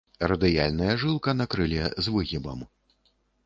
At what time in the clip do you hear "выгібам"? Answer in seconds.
2.17-2.69